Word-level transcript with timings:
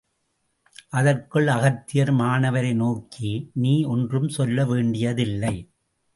அதற்குள் 0.89 1.47
அகத்தியர், 1.47 2.11
மாணவரை 2.13 2.73
நோக்கி, 2.73 3.51
நீ 3.53 3.83
ஒன்றும் 3.83 4.27
சொல்ல 4.29 4.65
வேண்டியதில்லை. 4.65 5.55